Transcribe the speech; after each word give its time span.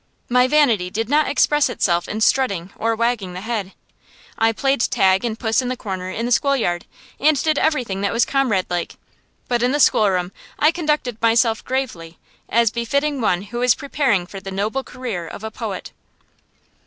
My 0.29 0.47
vanity 0.47 0.89
did 0.89 1.09
not 1.09 1.27
express 1.27 1.69
itself 1.69 2.09
in 2.09 2.21
strutting 2.21 2.71
or 2.75 2.95
wagging 2.95 3.33
the 3.33 3.41
head. 3.41 3.73
I 4.35 4.51
played 4.51 4.79
tag 4.81 5.23
and 5.23 5.37
puss 5.37 5.61
in 5.61 5.67
the 5.67 5.77
corner 5.77 6.09
in 6.09 6.25
the 6.25 6.31
schoolyard, 6.31 6.87
and 7.19 7.39
did 7.43 7.59
everything 7.59 8.01
that 8.01 8.11
was 8.11 8.25
comrade 8.25 8.65
like. 8.67 8.95
But 9.47 9.61
in 9.61 9.73
the 9.73 9.79
schoolroom 9.79 10.31
I 10.57 10.71
conducted 10.71 11.21
myself 11.21 11.63
gravely, 11.63 12.17
as 12.49 12.71
befitted 12.71 13.21
one 13.21 13.43
who 13.43 13.59
was 13.59 13.75
preparing 13.75 14.25
for 14.25 14.39
the 14.39 14.49
noble 14.49 14.83
career 14.83 15.27
of 15.27 15.43
a 15.43 15.51
poet. 15.51 15.91